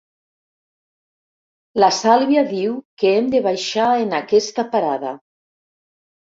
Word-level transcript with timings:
La 1.83 1.89
Sàlvia 1.97 2.43
diu 2.53 2.71
que 3.03 3.11
hem 3.19 3.29
de 3.35 3.43
baixar 3.49 3.91
en 4.07 4.17
aquesta 4.21 4.67
parada. 4.73 5.15